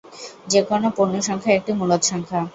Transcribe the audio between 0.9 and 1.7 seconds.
পূর্ণ সংখ্যা